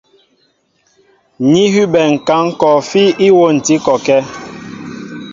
Ní 1.51 1.63
hʉbɛ 1.73 2.01
ŋ̀kǎŋ 2.13 2.43
kɔɔfí 2.59 3.03
íwôntǐ 3.25 3.75
kɔkɛ́. 3.85 4.19